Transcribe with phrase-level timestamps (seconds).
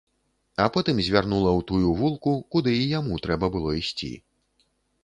[0.63, 4.15] А потым звярнула ў тую вулку, куды і яму трэба было ісці.